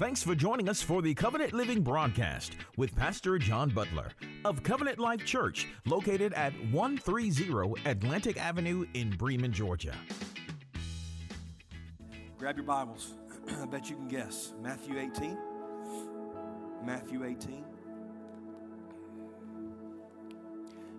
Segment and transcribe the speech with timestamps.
[0.00, 4.08] Thanks for joining us for the Covenant Living broadcast with Pastor John Butler
[4.46, 9.94] of Covenant Life Church, located at 130 Atlantic Avenue in Bremen, Georgia.
[12.38, 13.12] Grab your Bibles.
[13.60, 14.54] I bet you can guess.
[14.62, 15.36] Matthew 18.
[16.82, 17.62] Matthew 18.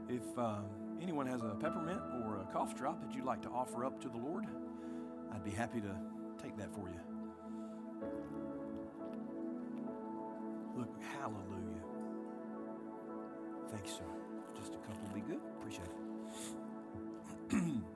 [0.09, 0.57] If uh,
[1.01, 4.09] anyone has a peppermint or a cough drop that you'd like to offer up to
[4.09, 4.45] the Lord,
[5.33, 5.95] I'd be happy to
[6.39, 7.10] take that for you.
[10.75, 10.89] Look,
[11.19, 11.83] hallelujah.
[13.69, 14.03] Thanks, sir.
[14.57, 15.39] Just a couple will be good.
[15.59, 15.95] Appreciate it.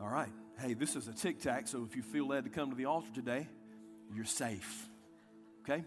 [0.00, 0.32] All right.
[0.58, 2.84] Hey, this is a tic tac, so if you feel led to come to the
[2.84, 3.48] altar today,
[4.14, 4.88] you're safe.
[5.62, 5.84] Okay?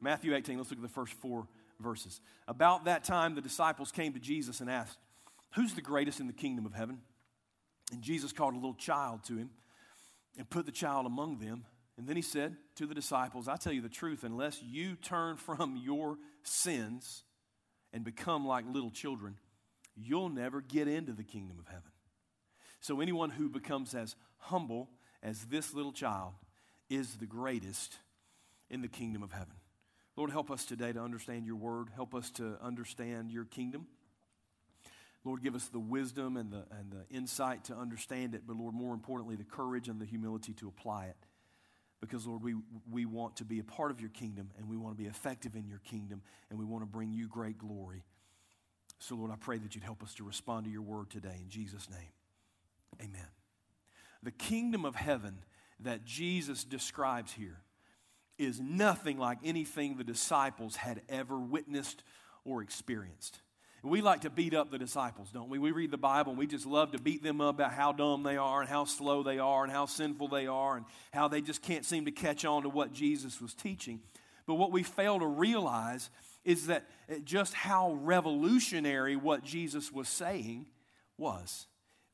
[0.00, 1.48] Matthew 18, let's look at the first four
[1.80, 2.20] verses.
[2.46, 4.98] About that time, the disciples came to Jesus and asked,
[5.54, 7.00] Who's the greatest in the kingdom of heaven?
[7.92, 9.50] And Jesus called a little child to him
[10.36, 11.64] and put the child among them.
[11.98, 15.36] And then he said to the disciples, I tell you the truth, unless you turn
[15.36, 17.24] from your sins
[17.92, 19.34] and become like little children,
[19.96, 21.90] you'll never get into the kingdom of heaven.
[22.80, 24.88] So anyone who becomes as humble
[25.24, 26.34] as this little child
[26.88, 27.96] is the greatest
[28.70, 29.54] in the kingdom of heaven.
[30.16, 31.88] Lord, help us today to understand your word.
[31.94, 33.88] Help us to understand your kingdom.
[35.24, 38.74] Lord, give us the wisdom and the, and the insight to understand it, but Lord,
[38.74, 41.16] more importantly, the courage and the humility to apply it.
[42.00, 42.54] Because, Lord, we,
[42.90, 45.56] we want to be a part of your kingdom and we want to be effective
[45.56, 48.04] in your kingdom and we want to bring you great glory.
[49.00, 51.36] So, Lord, I pray that you'd help us to respond to your word today.
[51.42, 52.10] In Jesus' name,
[53.00, 53.28] amen.
[54.22, 55.38] The kingdom of heaven
[55.80, 57.62] that Jesus describes here
[58.38, 62.02] is nothing like anything the disciples had ever witnessed
[62.44, 63.40] or experienced.
[63.82, 65.58] We like to beat up the disciples, don't we?
[65.58, 68.24] We read the Bible and we just love to beat them up about how dumb
[68.24, 71.40] they are and how slow they are and how sinful they are and how they
[71.40, 74.00] just can't seem to catch on to what Jesus was teaching.
[74.46, 76.10] But what we fail to realize
[76.44, 76.86] is that
[77.24, 80.66] just how revolutionary what Jesus was saying
[81.16, 81.66] was.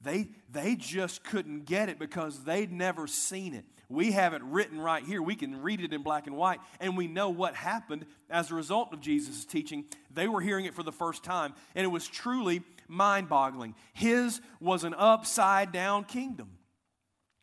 [0.04, 3.64] They, they just couldn't get it because they'd never seen it.
[3.88, 5.22] We have it written right here.
[5.22, 8.54] We can read it in black and white, and we know what happened as a
[8.54, 9.84] result of Jesus' teaching.
[10.12, 13.74] They were hearing it for the first time, and it was truly mind boggling.
[13.94, 16.58] His was an upside down kingdom.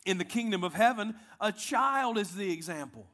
[0.05, 3.07] In the kingdom of heaven, a child is the example.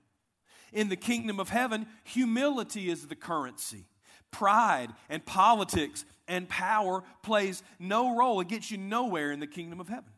[0.74, 3.86] In the kingdom of heaven, humility is the currency.
[4.32, 8.40] Pride and politics and power plays no role.
[8.42, 10.12] It gets you nowhere in the kingdom of heaven.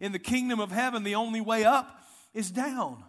[0.00, 3.02] In the kingdom of heaven, the only way up is down.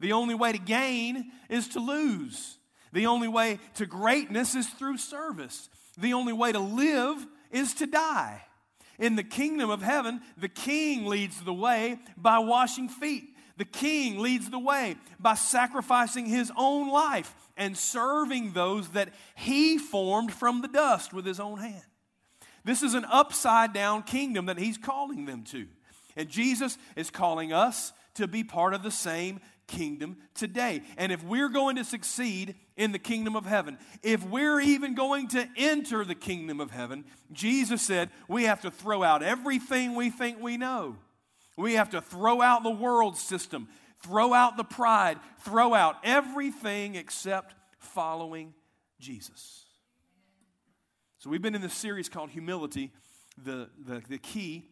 [0.00, 2.58] The only way to gain is to lose.
[2.92, 5.68] The only way to greatness is through service.
[5.98, 8.42] The only way to live is to die.
[8.98, 13.24] In the kingdom of heaven, the king leads the way by washing feet.
[13.56, 19.78] The king leads the way by sacrificing his own life and serving those that he
[19.78, 21.82] formed from the dust with his own hand.
[22.64, 25.66] This is an upside down kingdom that he's calling them to.
[26.16, 30.82] And Jesus is calling us to be part of the same kingdom today.
[30.96, 35.28] And if we're going to succeed in the kingdom of heaven, if we're even going
[35.28, 40.10] to enter the kingdom of heaven, Jesus said we have to throw out everything we
[40.10, 40.96] think we know.
[41.56, 43.68] We have to throw out the world system,
[44.04, 48.54] throw out the pride, throw out everything except following
[49.00, 49.64] Jesus.
[51.18, 52.92] So we've been in this series called Humility,
[53.42, 54.68] the, the, the key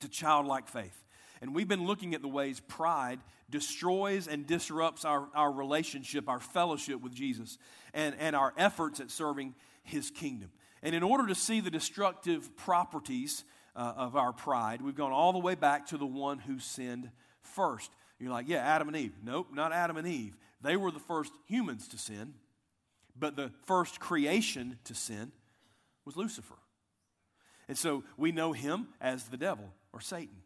[0.00, 1.04] to childlike faith.
[1.40, 6.38] And we've been looking at the ways pride destroys and disrupts our, our relationship, our
[6.38, 7.58] fellowship with Jesus,
[7.92, 10.50] and, and our efforts at serving his kingdom.
[10.82, 13.44] And in order to see the destructive properties
[13.74, 17.10] uh, of our pride, we've gone all the way back to the one who sinned
[17.42, 17.90] first.
[18.20, 19.14] You're like, yeah, Adam and Eve.
[19.24, 20.36] Nope, not Adam and Eve.
[20.60, 22.34] They were the first humans to sin,
[23.18, 25.32] but the first creation to sin
[26.04, 26.58] was Lucifer.
[27.66, 30.36] And so we know him as the devil or Satan.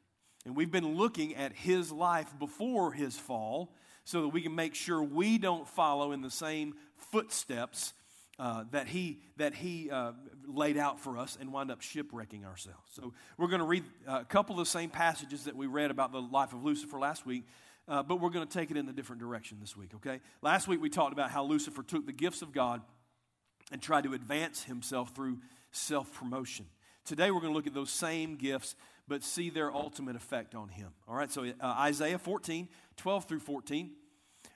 [0.47, 3.75] And we've been looking at his life before his fall
[4.05, 7.95] so that we can make sure we don't follow in the same footsteps
[8.39, 10.13] uh, that he, that he uh,
[10.47, 12.91] laid out for us and wind up shipwrecking ourselves.
[12.93, 16.13] So we're going to read a couple of the same passages that we read about
[16.13, 17.45] the life of Lucifer last week,
[17.87, 20.21] uh, but we're going to take it in a different direction this week, okay?
[20.43, 22.83] Last week we talked about how Lucifer took the gifts of God
[23.71, 25.39] and tried to advance himself through
[25.71, 26.67] self promotion.
[27.05, 28.75] Today we're going to look at those same gifts,
[29.07, 30.89] but see their ultimate effect on him.
[31.07, 33.91] All right, so uh, Isaiah 14, 12 through 14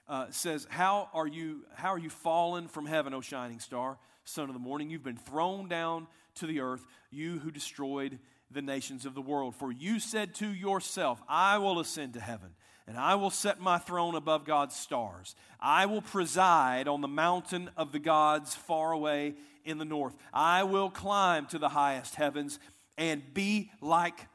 [0.09, 4.49] uh, says, how are, you, how are you fallen from heaven, O shining star, son
[4.49, 4.89] of the morning?
[4.89, 8.19] You've been thrown down to the earth, you who destroyed
[8.51, 9.55] the nations of the world.
[9.55, 12.49] For you said to yourself, I will ascend to heaven
[12.89, 15.35] and I will set my throne above God's stars.
[15.59, 20.15] I will preside on the mountain of the gods far away in the north.
[20.33, 22.59] I will climb to the highest heavens
[22.97, 24.25] and be like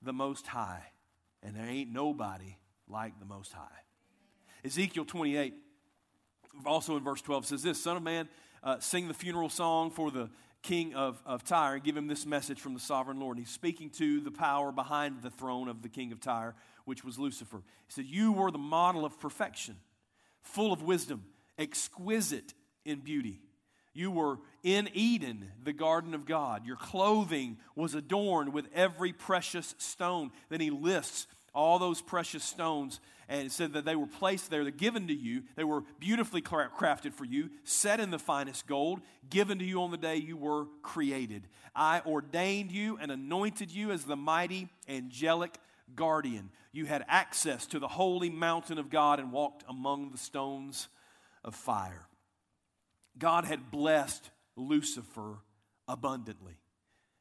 [0.00, 0.84] the Most High.
[1.42, 3.83] And there ain't nobody like the Most High.
[4.64, 5.54] Ezekiel 28,
[6.64, 8.28] also in verse 12, says this Son of man,
[8.62, 10.30] uh, sing the funeral song for the
[10.62, 13.36] king of, of Tyre and give him this message from the sovereign Lord.
[13.36, 17.04] And he's speaking to the power behind the throne of the king of Tyre which
[17.04, 17.58] was Lucifer.
[17.86, 19.76] He said, You were the model of perfection,
[20.42, 21.24] full of wisdom,
[21.58, 23.40] exquisite in beauty.
[23.92, 26.66] You were in Eden, the garden of God.
[26.66, 30.30] Your clothing was adorned with every precious stone.
[30.48, 32.98] Then he lists all those precious stones
[33.28, 35.42] and said that they were placed there, they're given to you.
[35.56, 39.00] They were beautifully crafted for you, set in the finest gold,
[39.30, 41.48] given to you on the day you were created.
[41.74, 45.58] I ordained you and anointed you as the mighty angelic
[45.94, 46.50] guardian.
[46.72, 50.88] You had access to the holy mountain of God and walked among the stones
[51.44, 52.08] of fire.
[53.18, 55.38] God had blessed Lucifer
[55.86, 56.58] abundantly.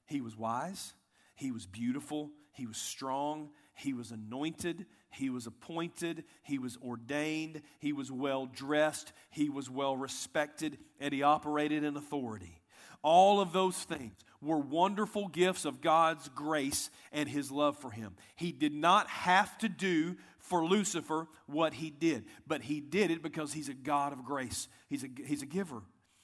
[0.06, 0.94] He was wise,
[1.36, 7.62] he was beautiful, he was strong, he was anointed, he was appointed, he was ordained,
[7.80, 12.62] he was well dressed, he was well respected, and he operated in authority.
[13.02, 18.16] All of those things were wonderful gifts of God's grace and his love for him.
[18.36, 23.22] He did not have to do for Lucifer what he did, but he did it
[23.22, 24.68] because he's a God of grace.
[24.88, 25.82] He's a, he's a giver.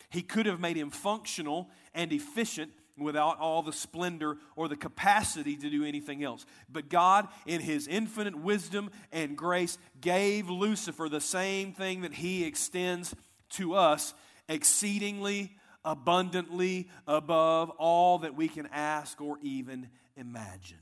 [0.09, 5.55] He could have made him functional and efficient without all the splendor or the capacity
[5.57, 6.45] to do anything else.
[6.69, 12.45] But God, in His infinite wisdom and grace, gave Lucifer the same thing that He
[12.45, 13.15] extends
[13.51, 14.13] to us
[14.47, 15.55] exceedingly
[15.85, 20.77] abundantly above all that we can ask or even imagine.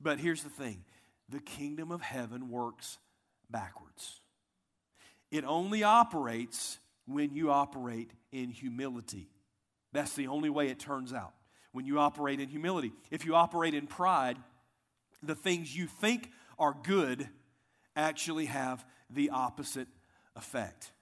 [0.00, 0.84] But here's the thing
[1.28, 2.98] the kingdom of heaven works
[3.48, 4.20] backwards.
[5.30, 9.28] It only operates when you operate in humility.
[9.92, 11.32] That's the only way it turns out.
[11.72, 12.92] When you operate in humility.
[13.10, 14.36] If you operate in pride,
[15.22, 17.28] the things you think are good
[17.94, 19.88] actually have the opposite
[20.36, 20.92] effect.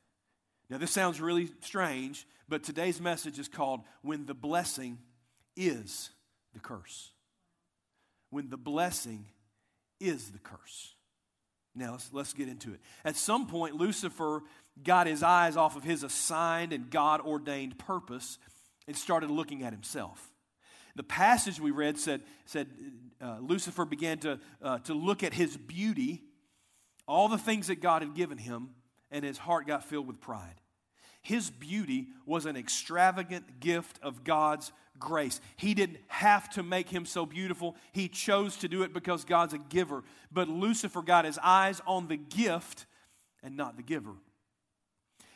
[0.71, 4.99] Now, this sounds really strange, but today's message is called When the Blessing
[5.57, 6.11] is
[6.53, 7.11] the Curse.
[8.31, 9.27] When the blessing
[10.01, 10.95] is the curse.
[11.75, 12.81] Now, let's, let's get into it.
[13.05, 14.43] At some point, Lucifer
[14.83, 18.39] got his eyes off of his assigned and God ordained purpose
[18.89, 20.33] and started looking at himself.
[20.97, 22.67] The passage we read said, said
[23.23, 26.25] uh, Lucifer began to, uh, to look at his beauty,
[27.07, 28.71] all the things that God had given him,
[29.13, 30.61] and his heart got filled with pride.
[31.23, 35.41] His beauty was an extravagant gift of God's grace.
[35.57, 37.77] He didn't have to make him so beautiful.
[37.93, 40.05] He chose to do it because God's a giver.
[40.33, 42.87] But Lucifer got his eyes on the gift
[43.43, 44.15] and not the giver.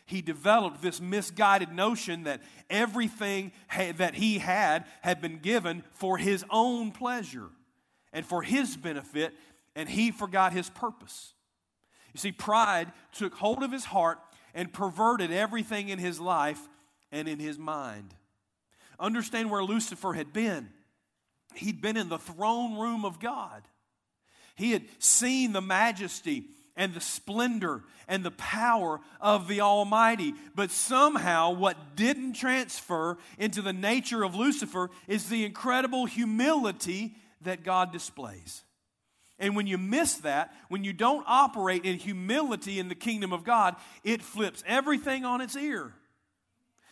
[0.07, 3.53] He developed this misguided notion that everything
[3.97, 7.49] that he had had been given for his own pleasure
[8.13, 9.33] and for his benefit,
[9.75, 11.35] and he forgot his purpose.
[12.13, 14.19] You see, pride took hold of his heart
[14.55, 16.61] and perverted everything in his life
[17.11, 18.15] and in his mind.
[19.01, 20.69] Understand where Lucifer had been.
[21.55, 23.63] He'd been in the throne room of God.
[24.55, 26.45] He had seen the majesty
[26.77, 30.35] and the splendor and the power of the Almighty.
[30.55, 37.65] But somehow, what didn't transfer into the nature of Lucifer is the incredible humility that
[37.65, 38.65] God displays.
[39.39, 43.45] And when you miss that, when you don't operate in humility in the kingdom of
[43.45, 45.93] God, it flips everything on its ear.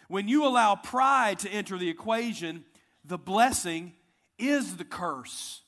[0.09, 2.65] When you allow pride to enter the equation,
[3.05, 3.93] the blessing
[4.39, 5.63] is the curse.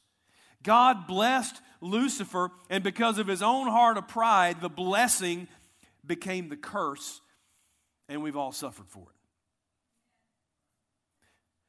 [0.63, 5.49] God blessed Lucifer, and because of his own heart of pride, the blessing
[6.07, 7.21] became the curse,
[8.09, 9.17] and we've all suffered for it.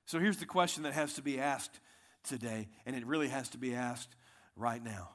[0.05, 1.79] So here's the question that has to be asked
[2.23, 4.15] today, and it really has to be asked
[4.55, 5.09] right now.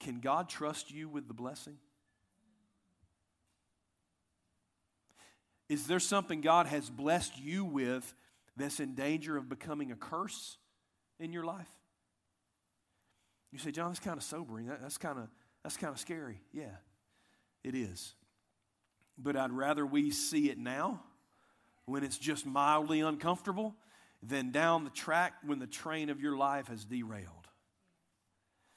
[0.00, 1.76] Can God trust you with the blessing?
[5.68, 8.14] Is there something God has blessed you with
[8.56, 10.56] that's in danger of becoming a curse
[11.18, 11.68] in your life?
[13.56, 14.66] You say, John, that's kind of sobering.
[14.66, 15.28] That, that's kind of
[15.62, 16.42] that's kind of scary.
[16.52, 16.76] Yeah,
[17.64, 18.12] it is.
[19.16, 21.00] But I'd rather we see it now
[21.86, 23.74] when it's just mildly uncomfortable
[24.22, 27.48] than down the track when the train of your life has derailed.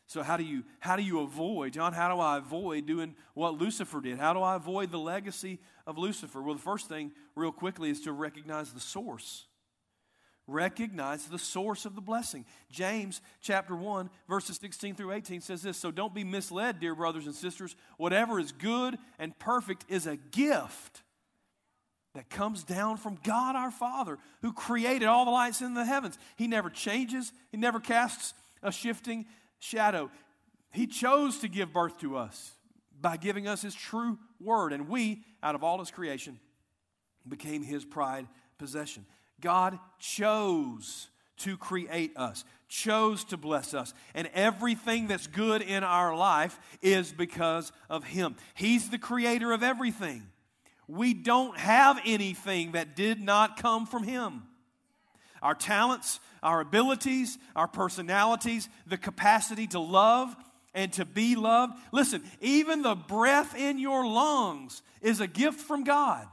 [0.07, 3.55] So how do you how do you avoid, John, how do I avoid doing what
[3.55, 4.17] Lucifer did?
[4.17, 6.41] How do I avoid the legacy of Lucifer?
[6.41, 9.45] Well, the first thing real quickly is to recognize the source.
[10.49, 12.43] Recognize the source of the blessing.
[12.71, 17.27] James chapter 1 verses 16 through 18 says this, so don't be misled, dear brothers
[17.27, 17.75] and sisters.
[17.97, 21.03] Whatever is good and perfect is a gift
[22.15, 26.17] that comes down from God our Father, who created all the lights in the heavens.
[26.35, 29.25] He never changes, He never casts a shifting
[29.59, 30.09] shadow.
[30.71, 32.53] He chose to give birth to us
[32.99, 36.39] by giving us His true word, and we, out of all His creation,
[37.27, 38.27] became His pride
[38.57, 39.05] possession.
[39.41, 43.93] God chose to create us, chose to bless us.
[44.13, 48.35] And everything that's good in our life is because of Him.
[48.53, 50.23] He's the creator of everything.
[50.87, 54.43] We don't have anything that did not come from Him.
[55.41, 60.35] Our talents, our abilities, our personalities, the capacity to love
[60.73, 61.73] and to be loved.
[61.91, 66.27] Listen, even the breath in your lungs is a gift from God.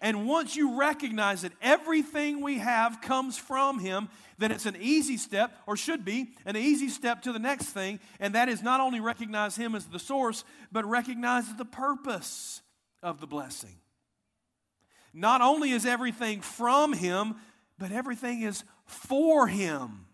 [0.00, 5.16] And once you recognize that everything we have comes from Him, then it's an easy
[5.16, 8.80] step, or should be, an easy step to the next thing, and that is not
[8.80, 12.62] only recognize Him as the source, but recognize the purpose
[13.02, 13.76] of the blessing.
[15.12, 17.36] Not only is everything from Him,
[17.78, 20.07] but everything is for Him.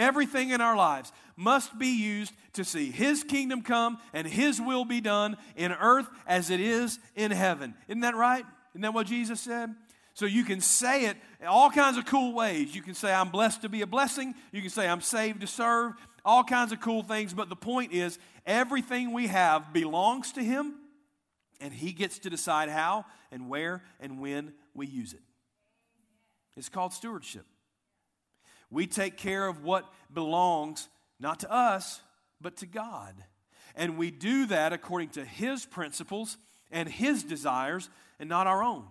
[0.00, 4.86] Everything in our lives must be used to see His kingdom come and His will
[4.86, 7.74] be done in earth as it is in heaven.
[7.86, 8.46] Isn't that right?
[8.72, 9.74] Isn't that what Jesus said?
[10.14, 12.74] So you can say it all kinds of cool ways.
[12.74, 14.34] You can say, I'm blessed to be a blessing.
[14.52, 15.92] You can say, I'm saved to serve.
[16.24, 17.34] All kinds of cool things.
[17.34, 20.76] But the point is, everything we have belongs to Him,
[21.60, 25.20] and He gets to decide how and where and when we use it.
[26.56, 27.44] It's called stewardship.
[28.70, 32.00] We take care of what belongs not to us,
[32.40, 33.14] but to God.
[33.74, 36.36] And we do that according to His principles
[36.70, 38.84] and His desires and not our own.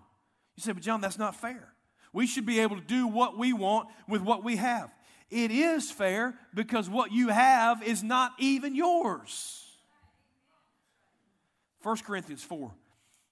[0.55, 1.73] You say, but John, that's not fair.
[2.11, 4.91] We should be able to do what we want with what we have.
[5.29, 9.63] It is fair because what you have is not even yours.
[11.83, 12.71] 1 Corinthians 4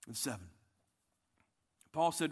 [0.06, 0.40] and 7.
[1.92, 2.32] Paul said,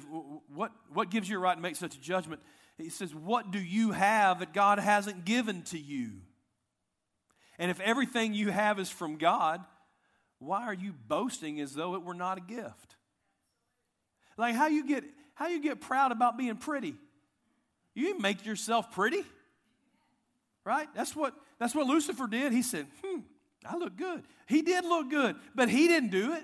[0.53, 2.41] what, what gives you a right to make such a judgment?
[2.77, 6.11] He says, What do you have that God hasn't given to you?
[7.57, 9.63] And if everything you have is from God,
[10.39, 12.95] why are you boasting as though it were not a gift?
[14.37, 15.03] Like how you get
[15.35, 16.95] how you get proud about being pretty.
[17.93, 19.23] You make yourself pretty.
[20.65, 20.87] Right?
[20.93, 22.51] That's what that's what Lucifer did.
[22.51, 23.19] He said, "Hmm,
[23.65, 26.43] I look good." He did look good, but he didn't do it.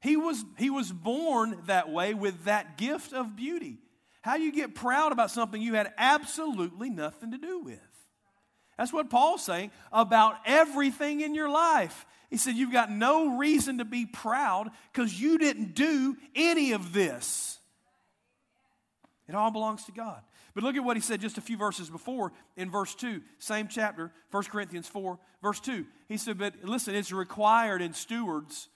[0.00, 3.78] He was he was born that way with that gift of beauty.
[4.22, 7.80] How you get proud about something you had absolutely nothing to do with.
[8.78, 12.06] That's what Paul's saying about everything in your life.
[12.30, 16.92] He said, You've got no reason to be proud because you didn't do any of
[16.92, 17.58] this.
[19.28, 20.22] It all belongs to God.
[20.54, 23.68] But look at what he said just a few verses before in verse 2, same
[23.68, 25.86] chapter, 1 Corinthians 4, verse 2.
[26.08, 28.68] He said, But listen, it's required in stewards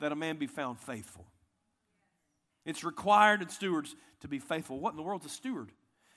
[0.00, 1.26] that a man be found faithful.
[2.64, 4.78] It's required in stewards to be faithful.
[4.80, 5.70] What in the world's a steward?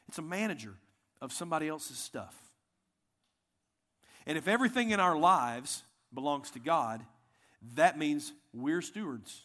[0.08, 0.76] It's a manager
[1.22, 2.36] of somebody else's stuff.
[4.26, 7.04] And if everything in our lives belongs to God,
[7.76, 9.42] that means we're stewards.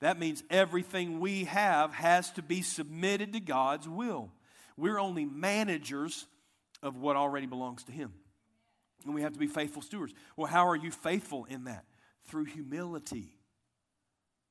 [0.00, 4.32] That means everything we have has to be submitted to God's will.
[4.76, 6.26] We're only managers
[6.82, 8.12] of what already belongs to Him.
[9.04, 10.14] And we have to be faithful stewards.
[10.36, 11.84] Well, how are you faithful in that?
[12.26, 13.34] Through humility.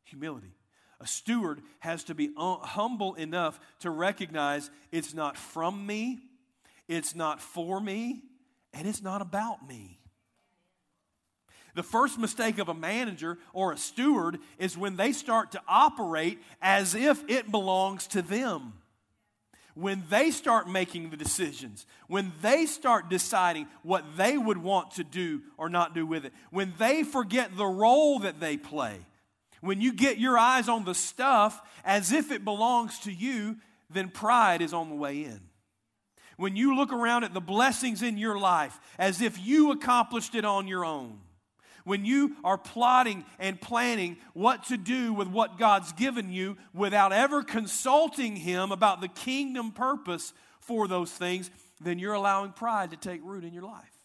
[0.06, 0.54] Humility.
[1.02, 6.20] A steward has to be uh, humble enough to recognize it's not from me,
[6.88, 8.24] it's not for me,
[8.74, 10.00] and it's not about me.
[11.76, 16.40] The first mistake of a manager or a steward is when they start to operate
[16.62, 18.74] as if it belongs to them.
[19.76, 25.06] When they start making the decisions, when they start deciding what they would want to
[25.06, 29.06] do or not do with it, when they forget the role that they play,
[29.62, 33.58] when you get your eyes on the stuff as if it belongs to you,
[33.90, 35.42] then pride is on the way in.
[36.38, 40.46] When you look around at the blessings in your life as if you accomplished it
[40.46, 41.20] on your own,
[41.84, 47.12] when you are plotting and planning what to do with what God's given you without
[47.12, 51.50] ever consulting Him about the kingdom purpose for those things,
[51.82, 53.99] then you're allowing pride to take root in your life.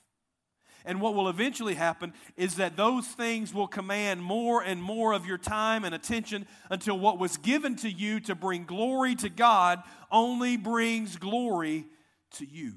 [0.85, 5.27] And what will eventually happen is that those things will command more and more of
[5.27, 9.83] your time and attention until what was given to you to bring glory to God
[10.13, 11.87] only brings glory
[12.33, 12.75] to you.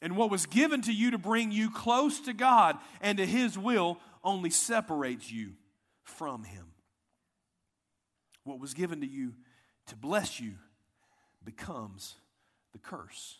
[0.00, 3.58] And what was given to you to bring you close to God and to His
[3.58, 5.54] will only separates you
[6.04, 6.66] from Him.
[8.44, 9.34] What was given to you
[9.88, 10.54] to bless you
[11.44, 12.14] becomes
[12.72, 13.38] the curse.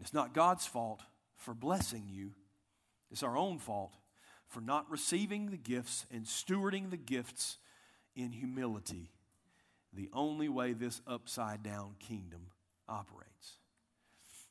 [0.00, 1.02] And it's not God's fault
[1.36, 2.32] for blessing you,
[3.10, 3.92] it's our own fault
[4.48, 7.58] for not receiving the gifts and stewarding the gifts
[8.16, 9.10] in humility.
[9.92, 12.46] The only way this upside down kingdom
[12.88, 13.58] operates.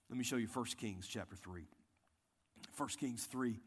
[0.08, 1.63] Let me show you 1 Kings chapter 3.
[2.77, 3.60] 1 Kings 3,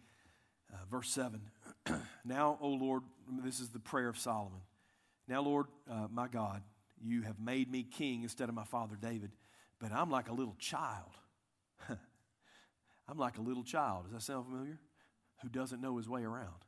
[0.73, 1.41] uh, verse 7.
[2.25, 3.03] now, O Lord,
[3.43, 4.61] this is the prayer of Solomon.
[5.27, 6.63] Now, Lord, uh, my God,
[7.03, 9.33] you have made me king instead of my father David,
[9.81, 11.17] but I'm like a little child.
[13.09, 14.05] I'm like a little child.
[14.05, 14.79] Does that sound familiar?
[15.43, 16.65] Who doesn't know his way around.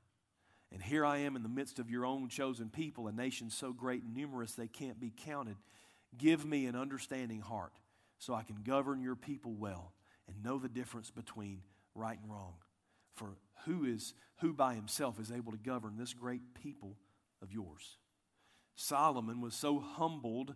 [0.72, 3.72] And here I am in the midst of your own chosen people, a nation so
[3.72, 5.56] great and numerous they can't be counted.
[6.18, 7.72] Give me an understanding heart
[8.18, 9.92] so I can govern your people well
[10.26, 11.62] and know the difference between
[11.94, 12.54] right and wrong.
[13.14, 16.96] For who is who by himself is able to govern this great people
[17.40, 17.98] of yours?
[18.74, 20.54] Solomon was so humbled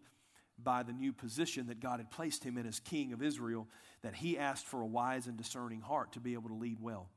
[0.62, 3.68] by the new position that God had placed him in as king of Israel
[4.02, 7.08] that he asked for a wise and discerning heart to be able to lead well.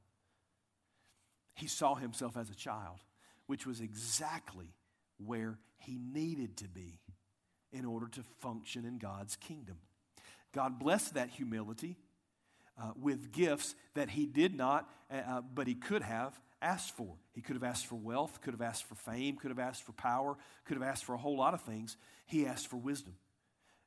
[1.56, 3.00] He saw himself as a child,
[3.48, 4.74] which was exactly
[5.18, 7.00] where he needed to be
[7.72, 9.78] in order to function in God's kingdom.
[10.54, 11.98] God blessed that humility
[12.82, 17.16] uh, with gifts that he did not, uh, uh, but he could have asked for.
[17.34, 19.94] He could have asked for wealth, could have asked for fame, could have asked for
[19.94, 21.98] power, could have asked for a whole lot of things.
[22.26, 23.16] He asked for wisdom.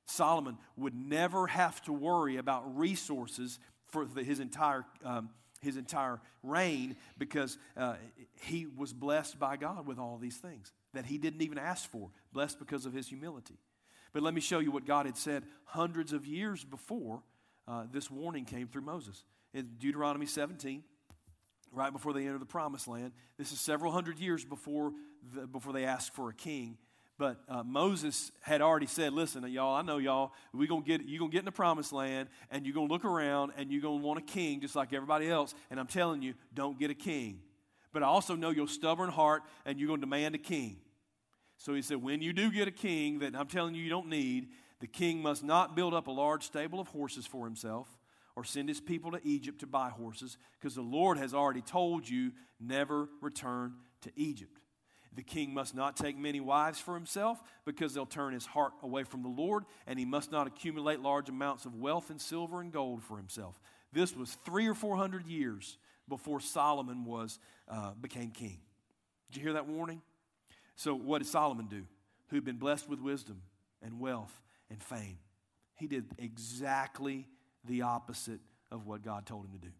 [0.07, 3.59] Solomon would never have to worry about resources
[3.89, 4.85] for the, his entire.
[5.05, 5.31] Um,
[5.65, 7.95] his entire reign because uh,
[8.43, 12.11] he was blessed by God with all these things that he didn't even ask for,
[12.33, 13.59] blessed because of his humility.
[14.13, 17.23] But let me show you what God had said hundreds of years before
[17.67, 19.25] uh, this warning came through Moses.
[19.53, 20.85] In Deuteronomy 17,
[21.73, 24.93] right before they enter the promised land, this is several hundred years before,
[25.35, 26.77] the, before they ask for a king.
[27.17, 31.21] But uh, Moses had already said, listen, y'all, I know y'all, we gonna get, you're
[31.21, 33.83] going to get in the promised land and you're going to look around and you're
[33.83, 35.55] going to want a king just like everybody else.
[35.71, 37.41] And I'm telling you, don't get a king.
[37.93, 40.79] But I also know your stubborn heart and you're going to demand a king.
[41.57, 44.09] So he said, When you do get a king that I'm telling you you don't
[44.09, 44.49] need,
[44.81, 47.89] the king must not build up a large stable of horses for himself
[48.37, 52.09] or send his people to Egypt to buy horses, because the Lord has already told
[52.09, 54.59] you never return to Egypt.
[55.17, 59.05] The king must not take many wives for himself because they'll turn his heart away
[59.05, 62.73] from the Lord, and he must not accumulate large amounts of wealth and silver and
[62.73, 63.61] gold for himself.
[63.93, 68.59] This was three or four hundred years before Solomon was, uh, became king.
[69.31, 70.03] Did you hear that warning?
[70.77, 71.87] So, what did Solomon do?
[72.29, 73.43] Who'd been blessed with wisdom
[73.81, 75.19] and wealth and fame.
[75.75, 77.29] He did exactly
[77.65, 79.73] the opposite of what God told him to do.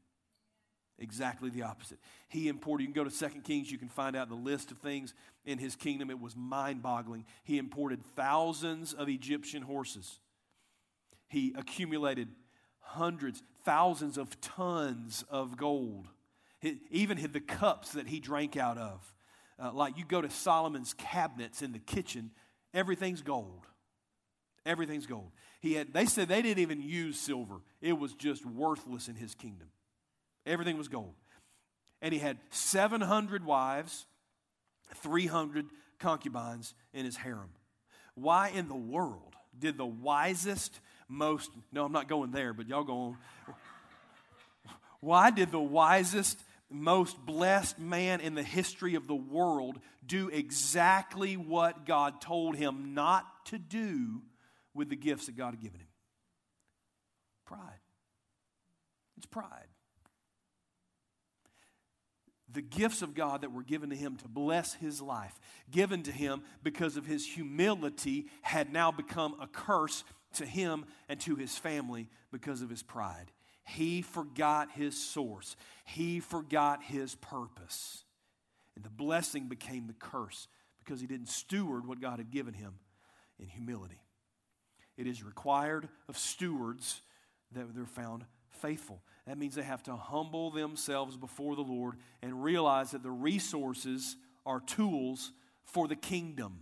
[0.99, 1.99] Exactly the opposite.
[2.29, 4.79] He imported, you can go to 2 Kings, you can find out the list of
[4.79, 5.13] things
[5.45, 6.09] in his kingdom.
[6.11, 7.25] It was mind boggling.
[7.43, 10.21] He imported thousands of Egyptian horses.
[11.29, 12.29] He accumulated
[12.79, 16.07] hundreds, thousands of tons of gold.
[16.61, 19.15] He, even the cups that he drank out of
[19.59, 22.31] uh, like you go to Solomon's cabinets in the kitchen,
[22.73, 23.67] everything's gold.
[24.67, 25.31] Everything's gold.
[25.61, 29.35] He had, they said they didn't even use silver, it was just worthless in his
[29.35, 29.69] kingdom.
[30.47, 31.15] Everything was gold.
[32.03, 34.07] And he had 700 wives,
[34.97, 35.67] 300
[35.99, 37.51] concubines in his harem.
[38.15, 40.79] Why in the world did the wisest,
[41.09, 43.17] most, no, I'm not going there, but y'all go on.
[45.01, 46.39] Why did the wisest,
[46.71, 52.95] most blessed man in the history of the world do exactly what God told him
[52.95, 54.23] not to do
[54.75, 55.89] with the gifts that God had given him?
[57.47, 57.81] Pride.
[59.17, 59.69] It's pride.
[62.55, 65.39] The gifts of God that were given to him to bless his life,
[65.71, 71.21] given to him because of his humility, had now become a curse to him and
[71.21, 73.33] to his family because of his pride.
[73.67, 78.05] He forgot his source, he forgot his purpose.
[78.77, 82.75] And the blessing became the curse because he didn't steward what God had given him
[83.39, 84.01] in humility.
[84.97, 87.03] It is required of stewards
[87.53, 89.03] that they're found faithful.
[89.27, 94.17] That means they have to humble themselves before the Lord and realize that the resources
[94.45, 95.33] are tools
[95.65, 96.61] for the kingdom.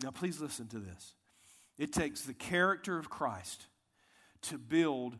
[0.00, 1.14] Now, please listen to this.
[1.76, 3.66] It takes the character of Christ
[4.42, 5.16] to build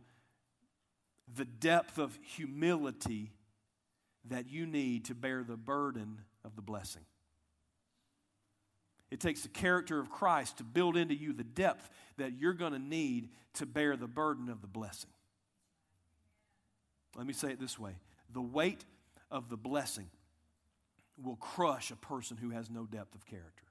[1.34, 3.32] the depth of humility
[4.28, 7.04] that you need to bear the burden of the blessing.
[9.10, 12.72] It takes the character of Christ to build into you the depth that you're going
[12.72, 15.10] to need to bear the burden of the blessing.
[17.16, 17.96] Let me say it this way
[18.32, 18.84] the weight
[19.30, 20.08] of the blessing
[21.22, 23.64] will crush a person who has no depth of character.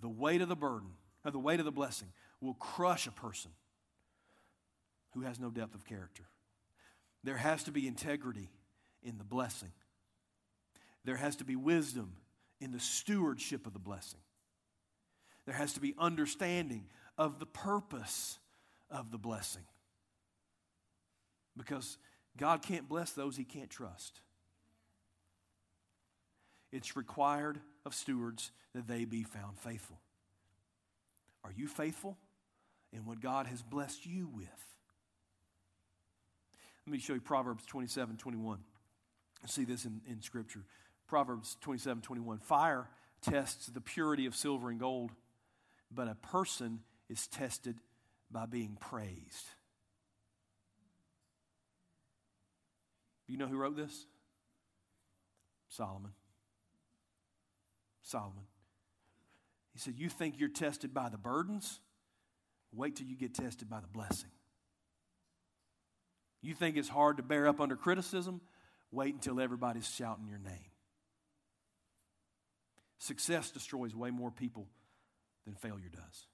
[0.00, 0.90] The weight of the burden,
[1.24, 2.08] or the weight of the blessing,
[2.40, 3.50] will crush a person
[5.12, 6.24] who has no depth of character.
[7.22, 8.50] There has to be integrity
[9.02, 9.72] in the blessing,
[11.04, 12.14] there has to be wisdom
[12.60, 14.20] in the stewardship of the blessing,
[15.46, 16.86] there has to be understanding
[17.18, 18.38] of the purpose
[18.90, 19.64] of the blessing.
[21.56, 21.98] Because
[22.36, 24.20] God can't bless those he can't trust.
[26.72, 30.00] It's required of stewards that they be found faithful.
[31.44, 32.16] Are you faithful
[32.92, 34.48] in what God has blessed you with?
[36.86, 38.58] Let me show you Proverbs 27 21.
[39.46, 40.64] see this in, in Scripture.
[41.06, 42.38] Proverbs 27 21.
[42.40, 42.88] Fire
[43.22, 45.12] tests the purity of silver and gold,
[45.94, 47.76] but a person is tested
[48.30, 49.46] by being praised.
[53.26, 54.06] You know who wrote this?
[55.68, 56.12] Solomon.
[58.02, 58.44] Solomon.
[59.72, 61.80] He said, You think you're tested by the burdens?
[62.72, 64.30] Wait till you get tested by the blessing.
[66.42, 68.40] You think it's hard to bear up under criticism?
[68.90, 70.70] Wait until everybody's shouting your name.
[72.98, 74.66] Success destroys way more people
[75.44, 76.26] than failure does.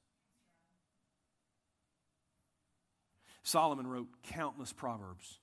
[3.43, 5.39] Solomon wrote countless proverbs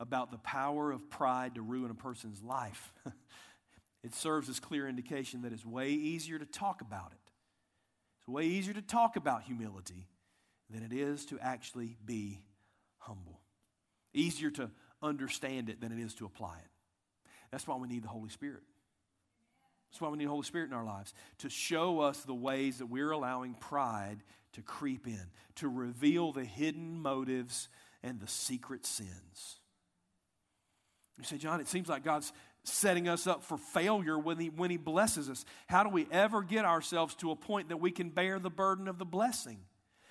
[0.00, 2.92] about the power of pride to ruin a person's life.
[4.04, 7.32] it serves as clear indication that it's way easier to talk about it.
[8.20, 10.06] It's way easier to talk about humility
[10.70, 12.42] than it is to actually be
[12.98, 13.40] humble.
[14.14, 14.70] Easier to
[15.02, 16.70] understand it than it is to apply it.
[17.50, 18.62] That's why we need the Holy Spirit.
[19.90, 22.78] That's why we need the Holy Spirit in our lives to show us the ways
[22.78, 24.18] that we're allowing pride
[24.52, 25.22] to creep in,
[25.56, 27.68] to reveal the hidden motives
[28.02, 29.60] and the secret sins.
[31.16, 32.32] You say, John, it seems like God's
[32.64, 35.44] setting us up for failure when he, when he blesses us.
[35.66, 38.88] How do we ever get ourselves to a point that we can bear the burden
[38.88, 39.58] of the blessing?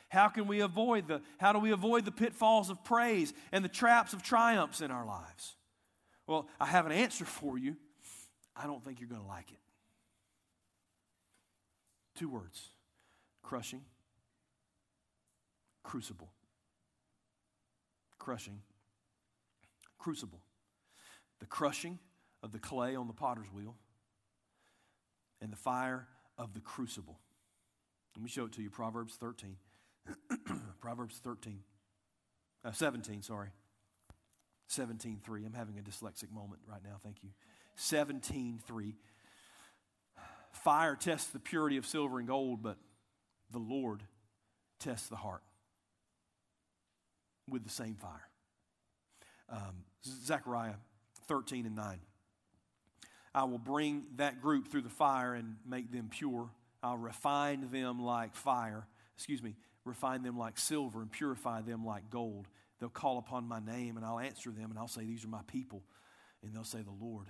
[0.09, 3.69] How can we avoid the how do we avoid the pitfalls of praise and the
[3.69, 5.55] traps of triumphs in our lives?
[6.27, 7.75] Well, I have an answer for you.
[8.55, 9.59] I don't think you're going to like it.
[12.17, 12.71] Two words.
[13.41, 13.83] Crushing.
[15.83, 16.29] Crucible.
[18.17, 18.59] Crushing.
[19.97, 20.41] Crucible
[21.39, 21.99] the crushing
[22.43, 23.75] of the clay on the potter's wheel,
[25.41, 27.19] and the fire of the crucible.
[28.15, 29.57] Let me show it to you Proverbs 13.
[30.81, 31.59] Proverbs 13.
[32.65, 33.49] Uh, 17, sorry.
[34.69, 35.45] 17.3.
[35.45, 37.29] I'm having a dyslexic moment right now, thank you.
[37.77, 38.95] 17.3.
[40.63, 42.77] Fire tests the purity of silver and gold, but
[43.51, 44.03] the Lord
[44.79, 45.43] tests the heart
[47.49, 48.27] with the same fire.
[49.49, 50.75] Um, Zechariah
[51.27, 51.99] 13 and 9.
[53.33, 56.49] I will bring that group through the fire and make them pure.
[56.81, 58.87] I'll refine them like fire.
[59.15, 62.47] Excuse me, refine them like silver and purify them like gold.
[62.79, 65.41] They'll call upon my name and I'll answer them and I'll say, These are my
[65.47, 65.83] people.
[66.43, 67.27] And they'll say, The Lord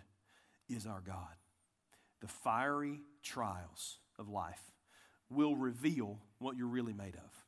[0.70, 1.36] is our God.
[2.22, 4.62] The fiery trials of life
[5.30, 7.44] will reveal what you're really made of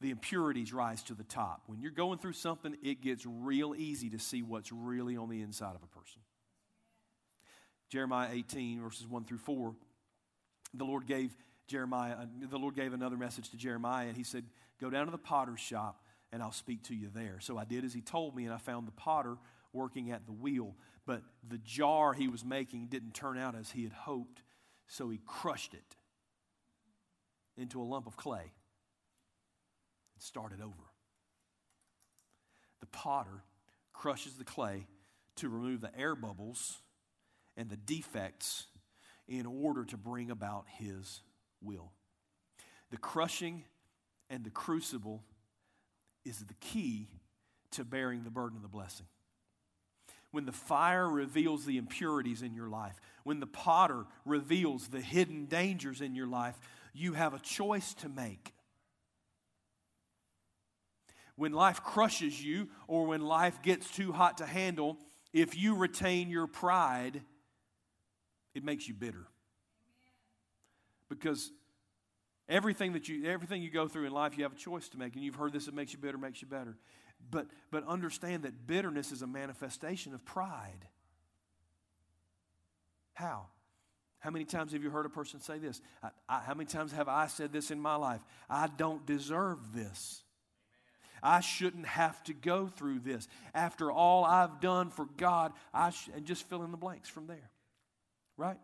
[0.00, 1.62] the impurities rise to the top.
[1.66, 5.42] When you're going through something, it gets real easy to see what's really on the
[5.42, 6.22] inside of a person.
[7.90, 9.74] Jeremiah 18, verses 1 through 4,
[10.74, 11.36] the Lord gave
[11.66, 12.16] Jeremiah,
[12.48, 14.44] the Lord gave another message to Jeremiah, and he said,
[14.80, 17.38] Go down to the potter's shop, and I'll speak to you there.
[17.40, 19.36] So I did as he told me, and I found the potter
[19.72, 20.76] working at the wheel.
[21.06, 24.42] But the jar he was making didn't turn out as he had hoped,
[24.86, 25.96] so he crushed it
[27.56, 28.52] into a lump of clay
[30.14, 30.90] and started over.
[32.80, 33.44] The potter
[33.92, 34.86] crushes the clay
[35.36, 36.78] to remove the air bubbles
[37.56, 38.66] and the defects
[39.28, 41.22] in order to bring about his
[41.60, 41.92] will.
[42.90, 43.64] The crushing
[44.28, 45.22] and the crucible
[46.24, 47.08] is the key
[47.72, 49.06] to bearing the burden of the blessing.
[50.30, 55.46] When the fire reveals the impurities in your life, when the potter reveals the hidden
[55.46, 56.58] dangers in your life,
[56.92, 58.54] you have a choice to make
[61.40, 64.98] when life crushes you or when life gets too hot to handle,
[65.32, 67.22] if you retain your pride,
[68.54, 69.26] it makes you bitter.
[71.08, 71.50] Because
[72.50, 75.14] Everything that you everything you go through in life, you have a choice to make.
[75.14, 76.76] And you've heard this, it makes you bitter, makes you better.
[77.30, 80.86] But but understand that bitterness is a manifestation of pride.
[83.14, 83.46] How?
[84.20, 85.80] How many times have you heard a person say this?
[86.02, 88.20] I, I, how many times have I said this in my life?
[88.48, 90.22] I don't deserve this.
[91.22, 93.28] I shouldn't have to go through this.
[93.54, 97.26] After all I've done for God, I sh- and just fill in the blanks from
[97.26, 97.50] there.
[98.36, 98.58] Right?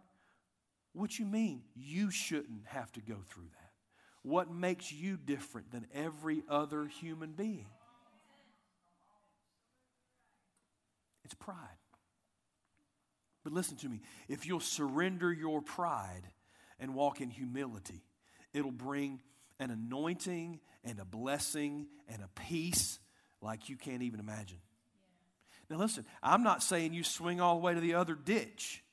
[0.93, 3.73] What you mean you shouldn't have to go through that?
[4.23, 7.67] What makes you different than every other human being?
[11.27, 11.57] It's pride.
[13.43, 16.23] But listen to me if you'll surrender your pride
[16.79, 18.05] and walk in humility,
[18.55, 19.21] it'll bring
[19.59, 23.01] an anointing and a blessing and a peace
[23.43, 24.59] like you can't even imagine.
[25.69, 28.85] Now, listen, I'm not saying you swing all the way to the other ditch.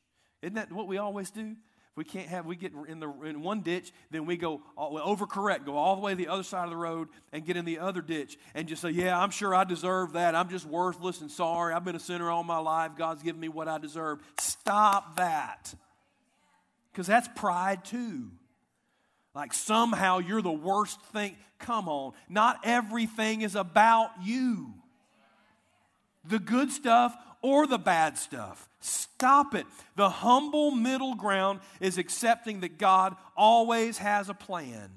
[0.41, 1.55] Isn't that what we always do?
[1.95, 5.65] We can't have, we get in, the, in one ditch, then we go all, overcorrect,
[5.65, 7.77] go all the way to the other side of the road and get in the
[7.77, 10.33] other ditch and just say, Yeah, I'm sure I deserve that.
[10.33, 11.71] I'm just worthless and sorry.
[11.73, 12.93] I've been a sinner all my life.
[12.97, 14.19] God's given me what I deserve.
[14.39, 15.73] Stop that.
[16.91, 18.31] Because that's pride too.
[19.35, 21.35] Like somehow you're the worst thing.
[21.59, 22.13] Come on.
[22.27, 24.73] Not everything is about you.
[26.25, 28.67] The good stuff or the bad stuff.
[28.79, 29.67] Stop it.
[29.95, 34.89] The humble middle ground is accepting that God always has a plan.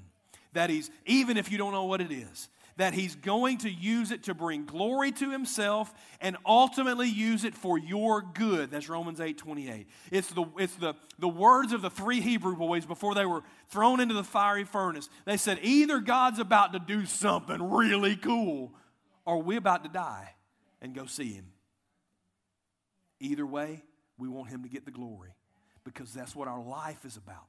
[0.53, 4.11] That He's, even if you don't know what it is, that He's going to use
[4.11, 8.71] it to bring glory to Himself and ultimately use it for your good.
[8.71, 9.87] That's Romans 8 28.
[10.11, 13.99] It's, the, it's the, the words of the three Hebrew boys before they were thrown
[13.99, 15.09] into the fiery furnace.
[15.25, 18.71] They said, either God's about to do something really cool,
[19.25, 20.33] or we're about to die
[20.81, 21.45] and go see Him.
[23.19, 23.83] Either way,
[24.17, 25.31] we want Him to get the glory
[25.83, 27.47] because that's what our life is about.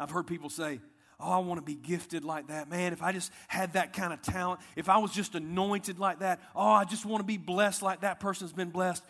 [0.00, 0.80] I've heard people say,
[1.20, 2.70] Oh, I want to be gifted like that.
[2.70, 6.20] Man, if I just had that kind of talent, if I was just anointed like
[6.20, 9.02] that, oh, I just want to be blessed like that person's been blessed.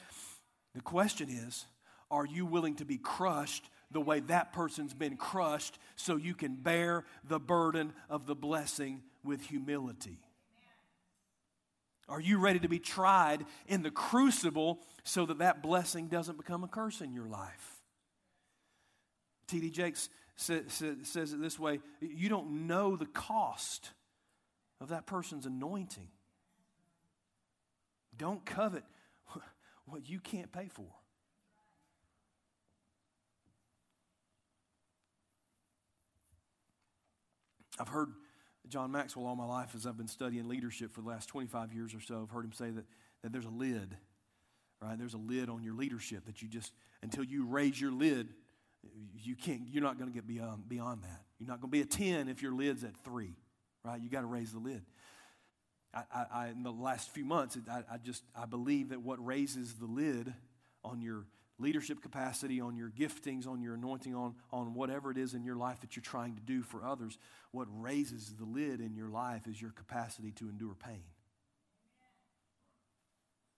[0.75, 1.67] The question is,
[2.11, 6.55] are you willing to be crushed the way that person's been crushed so you can
[6.55, 10.19] bear the burden of the blessing with humility?
[12.09, 16.64] Are you ready to be tried in the crucible so that that blessing doesn't become
[16.64, 17.77] a curse in your life?
[19.49, 19.71] T.D.
[19.71, 23.90] Jakes says it this way you don't know the cost
[24.81, 26.09] of that person's anointing.
[28.16, 28.85] Don't covet
[29.87, 30.87] what you can't pay for.
[37.81, 38.11] I've heard
[38.69, 41.95] John Maxwell all my life as I've been studying leadership for the last 25 years
[41.95, 42.23] or so.
[42.23, 42.85] I've heard him say that,
[43.23, 43.97] that there's a lid,
[44.83, 44.99] right?
[44.99, 48.29] There's a lid on your leadership that you just, until you raise your lid,
[49.23, 51.23] you can't, you're not going to get beyond, beyond that.
[51.39, 53.35] You're not going to be a 10 if your lid's at three,
[53.85, 54.01] right?
[54.01, 54.83] You got to raise the lid.
[55.95, 59.75] I, I, in the last few months, I, I just, I believe that what raises
[59.75, 60.33] the lid
[60.85, 61.25] on your
[61.59, 65.57] leadership capacity, on your giftings, on your anointing, on, on whatever it is in your
[65.57, 67.18] life that you're trying to do for others,
[67.51, 71.03] what raises the lid in your life is your capacity to endure pain.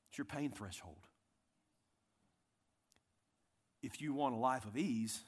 [0.08, 1.06] It's your pain threshold.
[3.82, 5.20] If you want a life of ease,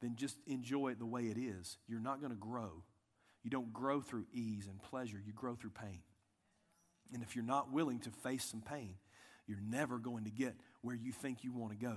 [0.00, 1.78] then just enjoy it the way it is.
[1.88, 2.82] You're not going to grow.
[3.42, 6.00] You don't grow through ease and pleasure, you grow through pain.
[7.12, 8.96] And if you're not willing to face some pain,
[9.46, 11.96] you're never going to get where you think you want to go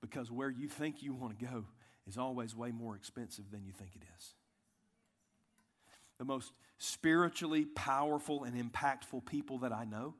[0.00, 1.64] because where you think you want to go
[2.06, 4.34] is always way more expensive than you think it is.
[6.18, 10.14] The most spiritually powerful and impactful people that I know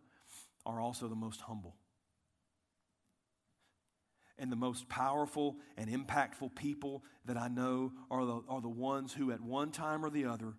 [0.65, 1.77] are also the most humble.
[4.39, 9.13] And the most powerful and impactful people that I know are the, are the ones
[9.13, 10.55] who, at one time or the other,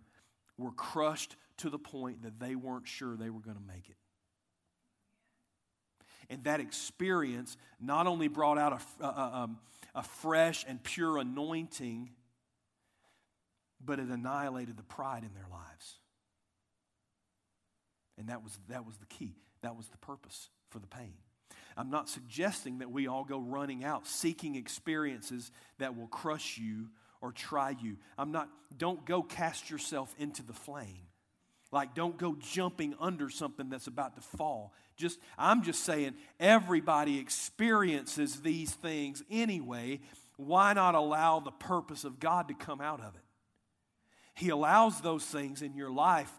[0.58, 3.98] were crushed to the point that they weren't sure they were going to make it.
[6.30, 9.60] And that experience not only brought out a, a, um,
[9.94, 12.12] a fresh and pure anointing,
[13.84, 15.98] but it annihilated the pride in their lives.
[18.18, 19.36] And that was, that was the key.
[19.62, 21.14] That was the purpose for the pain.
[21.78, 26.90] I'm not suggesting that we all go running out seeking experiences that will crush you
[27.22, 27.98] or try you.
[28.18, 31.08] I'm not, don't go cast yourself into the flame.
[31.72, 34.74] Like, don't go jumping under something that's about to fall.
[34.98, 40.02] Just, I'm just saying, everybody experiences these things anyway.
[40.36, 43.22] Why not allow the purpose of God to come out of it?
[44.34, 46.32] He allows those things in your life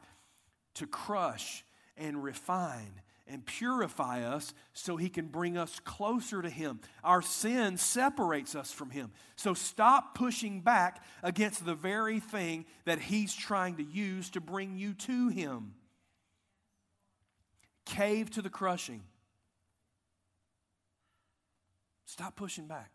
[0.74, 1.64] to crush
[1.96, 6.80] and refine and purify us so he can bring us closer to him.
[7.04, 9.12] Our sin separates us from him.
[9.36, 14.76] So stop pushing back against the very thing that he's trying to use to bring
[14.76, 15.74] you to him.
[17.84, 19.02] Cave to the crushing.
[22.04, 22.90] Stop pushing back.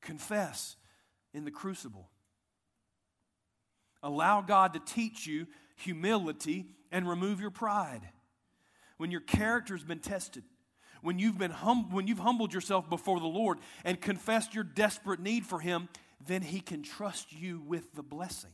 [0.00, 0.76] Confess
[1.32, 2.08] in the crucible.
[4.02, 8.02] Allow God to teach you humility and remove your pride.
[8.96, 10.44] When your character has been tested,
[11.02, 15.20] when you've, been hum- when you've humbled yourself before the Lord and confessed your desperate
[15.20, 15.88] need for Him,
[16.26, 18.50] then He can trust you with the blessing.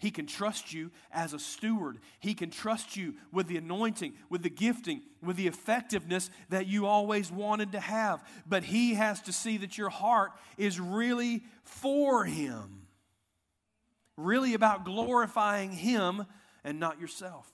[0.00, 1.98] He can trust you as a steward.
[2.20, 6.86] He can trust you with the anointing, with the gifting, with the effectiveness that you
[6.86, 8.22] always wanted to have.
[8.46, 12.86] But He has to see that your heart is really for Him,
[14.16, 16.26] really about glorifying Him
[16.62, 17.52] and not yourself.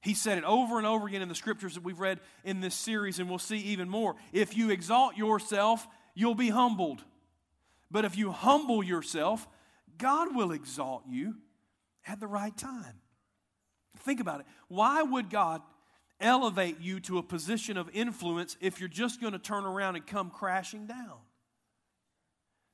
[0.00, 2.74] He said it over and over again in the scriptures that we've read in this
[2.74, 4.14] series, and we'll see even more.
[4.32, 7.02] If you exalt yourself, you'll be humbled.
[7.90, 9.48] But if you humble yourself,
[9.96, 11.36] God will exalt you
[12.06, 13.00] at the right time.
[13.98, 14.46] Think about it.
[14.68, 15.62] Why would God
[16.20, 20.06] elevate you to a position of influence if you're just going to turn around and
[20.06, 21.18] come crashing down?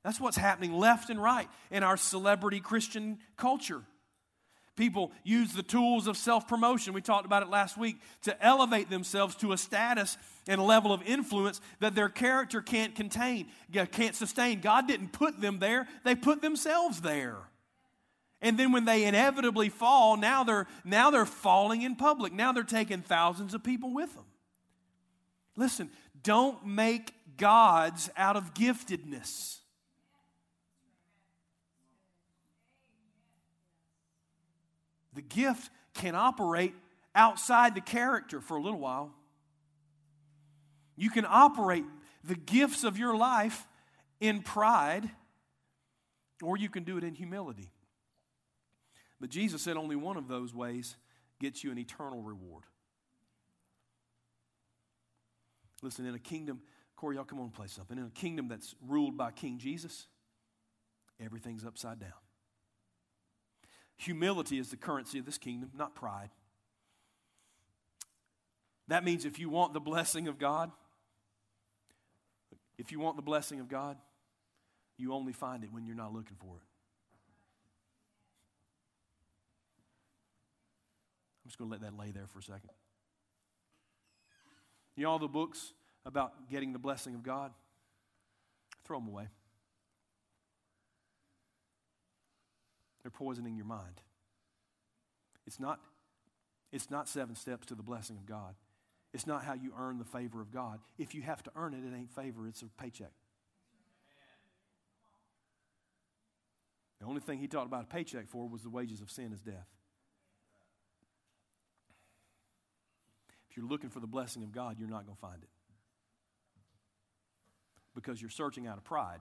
[0.02, 3.82] That's what's happening left and right in our celebrity Christian culture.
[4.76, 8.90] People use the tools of self promotion, we talked about it last week, to elevate
[8.90, 10.16] themselves to a status
[10.48, 13.46] and a level of influence that their character can't contain,
[13.92, 14.60] can't sustain.
[14.60, 17.36] God didn't put them there, they put themselves there.
[18.42, 22.30] And then when they inevitably fall, now they're, now they're falling in public.
[22.30, 24.26] Now they're taking thousands of people with them.
[25.56, 25.88] Listen,
[26.22, 29.60] don't make gods out of giftedness.
[35.14, 36.74] The gift can operate
[37.14, 39.12] outside the character for a little while.
[40.96, 41.84] You can operate
[42.22, 43.66] the gifts of your life
[44.20, 45.10] in pride,
[46.42, 47.70] or you can do it in humility.
[49.20, 50.96] But Jesus said only one of those ways
[51.40, 52.64] gets you an eternal reward.
[55.82, 56.60] Listen, in a kingdom,
[56.96, 57.98] Corey, y'all come on and play something.
[57.98, 60.06] In a kingdom that's ruled by King Jesus,
[61.20, 62.12] everything's upside down.
[64.04, 66.28] Humility is the currency of this kingdom, not pride.
[68.88, 70.70] That means if you want the blessing of God,
[72.76, 73.96] if you want the blessing of God,
[74.98, 76.66] you only find it when you're not looking for it.
[81.42, 82.70] I'm just going to let that lay there for a second.
[84.96, 85.72] You know all the books
[86.04, 87.52] about getting the blessing of God?
[88.84, 89.28] Throw them away.
[93.04, 94.00] They're poisoning your mind.
[95.46, 95.78] It's not,
[96.72, 98.54] it's not seven steps to the blessing of God.
[99.12, 100.80] It's not how you earn the favor of God.
[100.98, 103.12] If you have to earn it, it ain't favor, it's a paycheck.
[106.98, 109.40] The only thing he talked about a paycheck for was the wages of sin is
[109.42, 109.68] death.
[113.50, 115.50] If you're looking for the blessing of God, you're not going to find it.
[117.94, 119.20] Because you're searching out of pride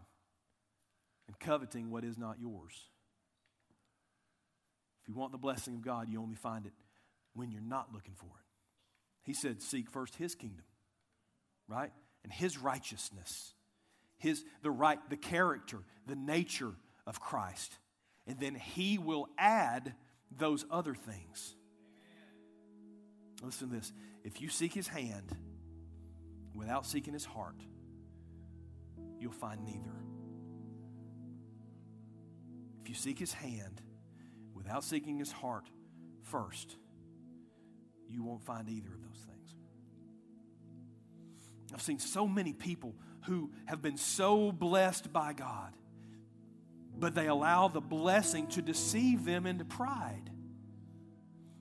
[1.28, 2.72] and coveting what is not yours.
[5.04, 6.74] If you want the blessing of God, you only find it
[7.36, 8.46] when you're not looking for it.
[9.24, 10.66] He said, Seek first His kingdom,
[11.68, 11.92] right?
[12.24, 13.54] And His righteousness,
[14.18, 16.72] His, the right, the character, the nature
[17.06, 17.78] of Christ.
[18.26, 19.94] And then He will add
[20.38, 21.56] those other things.
[23.44, 23.92] Listen to this.
[24.24, 25.36] If you seek his hand
[26.56, 27.62] without seeking his heart,
[29.20, 29.94] you'll find neither.
[32.82, 33.82] If you seek his hand
[34.56, 35.70] without seeking his heart
[36.22, 36.76] first,
[38.10, 39.56] you won't find either of those things.
[41.74, 45.74] I've seen so many people who have been so blessed by God,
[46.98, 50.30] but they allow the blessing to deceive them into pride.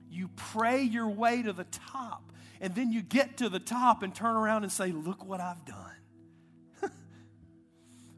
[0.09, 2.31] You pray your way to the top
[2.63, 5.65] and then you get to the top and turn around and say, Look what I've
[5.65, 5.92] done.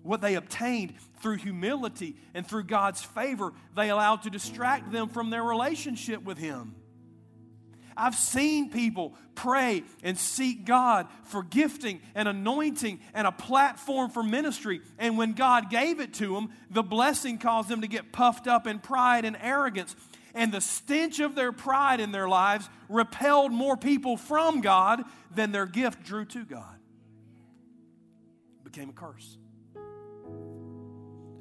[0.06, 5.30] What they obtained through humility and through God's favor, they allowed to distract them from
[5.30, 6.76] their relationship with Him.
[7.98, 14.22] I've seen people pray and seek God for gifting and anointing and a platform for
[14.22, 14.82] ministry.
[14.98, 18.68] And when God gave it to them, the blessing caused them to get puffed up
[18.68, 19.96] in pride and arrogance
[20.36, 25.04] and the stench of their pride in their lives repelled more people from God
[25.34, 26.76] than their gift drew to God.
[28.60, 29.38] It became a curse.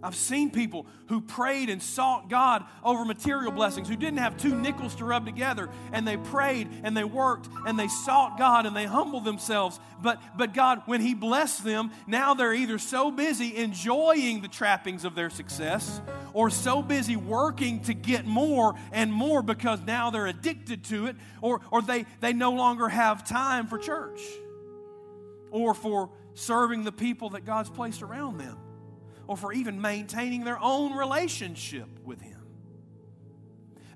[0.05, 4.55] I've seen people who prayed and sought God over material blessings, who didn't have two
[4.55, 8.77] nickels to rub together, and they prayed and they worked and they sought God and
[8.77, 9.81] they humbled themselves.
[10.03, 15.07] But, but God, when He blessed them, now they're either so busy enjoying the trappings
[15.07, 16.03] of their success
[16.35, 21.17] or so busy working to get more and more because now they're addicted to it,
[21.41, 24.21] or, or they, they no longer have time for church
[25.51, 28.59] or for serving the people that God's placed around them
[29.27, 32.41] or for even maintaining their own relationship with Him.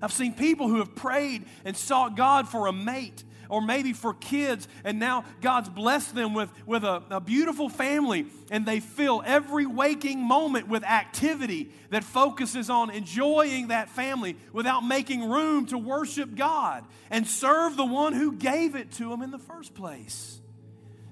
[0.01, 4.13] I've seen people who have prayed and sought God for a mate or maybe for
[4.13, 9.23] kids, and now God's blessed them with, with a, a, beautiful family, and they fill
[9.25, 15.77] every waking moment with activity that focuses on enjoying that family without making room to
[15.79, 20.39] worship God and serve the one who gave it to them in the first place.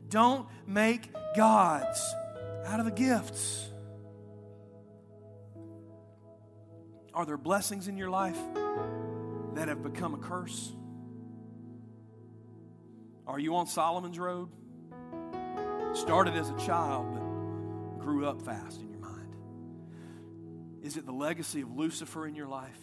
[0.09, 1.99] Don't make gods
[2.68, 3.68] out of the gifts.
[7.18, 8.38] Are there blessings in your life
[9.55, 10.72] that have become a curse?
[13.26, 14.49] Are you on Solomon's road?
[15.93, 19.36] Started as a child, but grew up fast in your mind.
[20.84, 22.78] Is it the legacy of Lucifer in your life?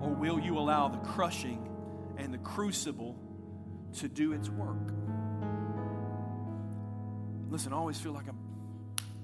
[0.00, 1.68] Or will you allow the crushing
[2.16, 3.16] and the crucible
[3.98, 4.92] to do its work?
[7.48, 8.40] Listen, I always feel like I'm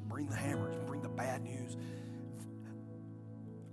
[0.07, 1.77] bring the hammers, bring the bad news.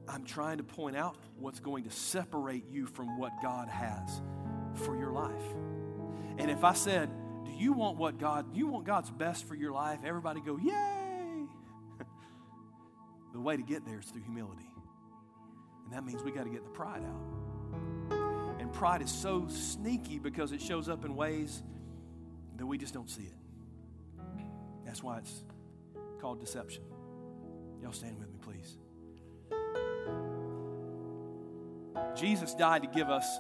[0.08, 4.22] I'm trying to point out what's going to separate you from what God has
[4.76, 5.44] for your life.
[6.38, 7.10] And if I said,
[7.46, 10.00] Do you want what God, you want God's best for your life?
[10.06, 11.46] Everybody go, Yay!
[13.34, 14.70] the way to get there is through humility.
[15.86, 18.60] And that means we got to get the pride out.
[18.60, 21.64] And pride is so sneaky because it shows up in ways
[22.58, 23.36] that we just don't see it.
[24.86, 25.44] That's why it's
[26.20, 26.84] called deception.
[27.82, 28.78] Y'all stand with me, please.
[32.16, 33.40] Jesus died to give us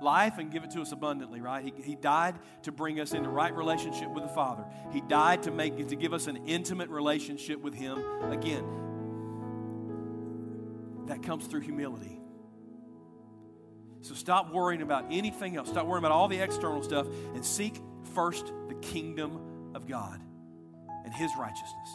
[0.00, 1.64] life and give it to us abundantly, right?
[1.64, 4.64] He, he died to bring us into right relationship with the Father.
[4.92, 7.98] He died to make to give us an intimate relationship with Him.
[8.30, 8.64] Again,
[11.06, 12.20] that comes through humility.
[14.02, 15.68] So stop worrying about anything else.
[15.68, 17.80] Stop worrying about all the external stuff and seek
[18.14, 20.20] first the kingdom of God
[21.04, 21.88] and His righteousness.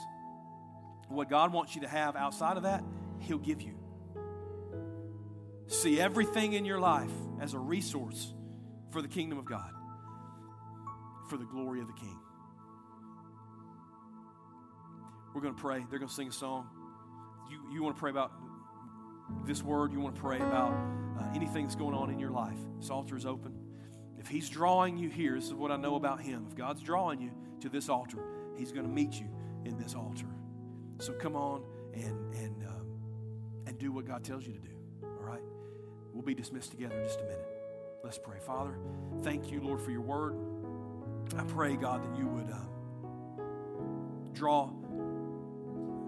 [1.08, 2.84] What God wants you to have outside of that,
[3.20, 3.76] He'll give you.
[5.68, 7.12] See everything in your life
[7.42, 8.34] as a resource
[8.92, 9.72] for the kingdom of God,
[11.30, 12.20] for the glory of the King.
[15.34, 15.84] We're going to pray.
[15.90, 16.68] They're going to sing a song.
[17.50, 18.32] You, you want to pray about
[19.46, 20.74] this word, you want to pray about
[21.20, 22.58] uh, anything that's going on in your life.
[22.80, 23.54] This altar is open.
[24.20, 26.46] If He's drawing you here, this is what I know about Him.
[26.48, 28.20] If God's drawing you to this altar,
[28.58, 29.28] He's going to meet you
[29.66, 30.28] in this altar.
[31.00, 32.88] So come on and, and, um,
[33.66, 34.73] and do what God tells you to do.
[36.14, 37.48] We'll be dismissed together in just a minute.
[38.04, 38.38] Let's pray.
[38.40, 38.76] Father,
[39.24, 40.36] thank you, Lord, for your word.
[41.38, 42.58] I pray, God, that you would uh,
[44.34, 44.70] draw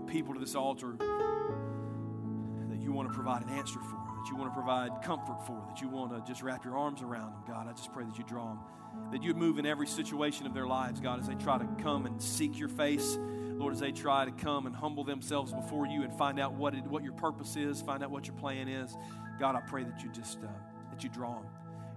[0.08, 0.96] people to this altar
[2.70, 5.62] that you want to provide an answer for, that you want to provide comfort for,
[5.68, 7.68] that you want to just wrap your arms around them, God.
[7.68, 8.60] I just pray that you draw them,
[9.12, 12.06] that you move in every situation of their lives, God, as they try to come
[12.06, 13.18] and seek your face.
[13.58, 16.74] Lord, as they try to come and humble themselves before you and find out what,
[16.74, 18.96] it, what your purpose is, find out what your plan is.
[19.40, 20.48] God, I pray that you just uh,
[20.92, 21.50] that you draw them.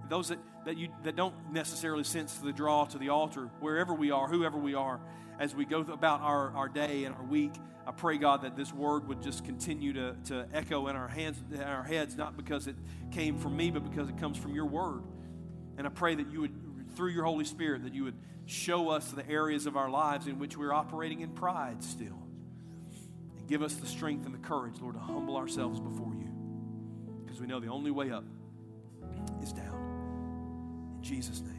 [0.09, 4.11] Those that, that you that don't necessarily sense the draw to the altar, wherever we
[4.11, 4.99] are, whoever we are,
[5.39, 7.53] as we go about our, our day and our week,
[7.87, 11.41] I pray, God, that this word would just continue to, to echo in our hands
[11.51, 12.75] in our heads, not because it
[13.11, 15.01] came from me, but because it comes from your word.
[15.77, 16.68] And I pray that you would,
[16.99, 20.37] through your Holy Spirit, that you would show us the areas of our lives in
[20.37, 22.21] which we're operating in pride still.
[23.37, 26.29] And give us the strength and the courage, Lord, to humble ourselves before you
[27.23, 28.25] because we know the only way up
[29.41, 30.97] is down.
[30.97, 31.58] In Jesus' name.